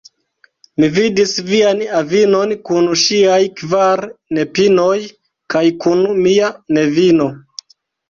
[0.83, 4.05] Mi vidis vian avinon kun ŝiaj kvar
[4.41, 4.97] nepinoj
[5.57, 7.33] kaj kun mia nevino.